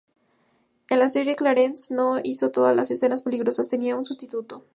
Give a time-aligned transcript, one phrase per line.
[0.89, 4.63] En la serie, Clarence no hizo todas las escenas peligrosas, tenía un sustituto.